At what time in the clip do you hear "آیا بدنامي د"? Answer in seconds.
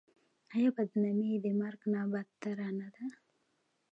0.53-1.45